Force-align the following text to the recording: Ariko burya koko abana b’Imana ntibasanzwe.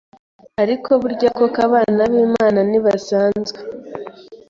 Ariko 0.61 0.89
burya 1.01 1.29
koko 1.37 1.59
abana 1.67 2.01
b’Imana 2.11 2.59
ntibasanzwe. 2.69 3.59